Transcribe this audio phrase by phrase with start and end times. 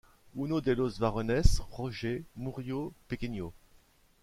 [0.33, 3.53] Uno de los varones, Roger, murió pequeño.